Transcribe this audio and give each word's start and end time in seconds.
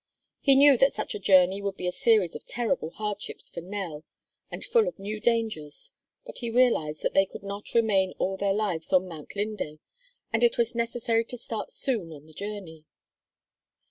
He 0.39 0.55
knew 0.55 0.79
that 0.79 0.93
such 0.93 1.13
a 1.13 1.19
journey 1.19 1.61
would 1.61 1.77
be 1.77 1.85
a 1.85 1.91
series 1.91 2.35
of 2.35 2.43
terrible 2.43 2.89
hardships 2.89 3.49
for 3.49 3.61
Nell 3.61 4.03
and 4.49 4.65
full 4.65 4.87
of 4.87 4.97
new 4.97 5.19
dangers, 5.19 5.91
but 6.25 6.39
he 6.39 6.49
realized 6.49 7.03
that 7.03 7.13
they 7.13 7.27
could 7.27 7.43
not 7.43 7.75
remain 7.75 8.13
all 8.17 8.35
their 8.35 8.51
lives 8.51 8.91
on 8.91 9.07
Mount 9.07 9.35
Linde 9.35 9.77
and 10.33 10.43
it 10.43 10.57
was 10.57 10.73
necessary 10.73 11.23
to 11.25 11.37
start 11.37 11.71
soon 11.71 12.11
on 12.11 12.25
the 12.25 12.33
journey. 12.33 12.85